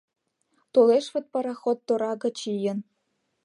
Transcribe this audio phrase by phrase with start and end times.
[0.73, 2.79] Толеш вот пароход тора гыч ийын